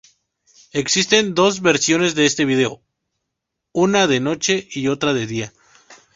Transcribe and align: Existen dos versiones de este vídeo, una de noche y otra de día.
Existen 0.71 1.35
dos 1.35 1.61
versiones 1.61 2.15
de 2.15 2.25
este 2.25 2.43
vídeo, 2.43 2.81
una 3.71 4.07
de 4.07 4.19
noche 4.19 4.67
y 4.71 4.87
otra 4.87 5.13
de 5.13 5.27
día. 5.27 5.53